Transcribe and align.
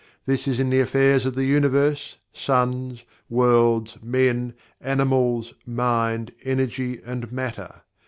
This 0.25 0.47
is 0.47 0.59
in 0.59 0.71
the 0.71 0.79
affairs 0.79 1.27
of 1.27 1.35
the 1.35 1.45
Universe, 1.45 2.17
suns, 2.33 3.03
worlds, 3.29 3.99
men, 4.01 4.55
animals, 4.81 5.53
mind, 5.67 6.31
energy, 6.43 6.99
and 7.05 7.31
matter. 7.31 7.83